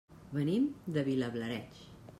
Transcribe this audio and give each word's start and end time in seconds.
Venim 0.37 0.65
de 0.97 1.05
Vilablareix. 1.11 1.85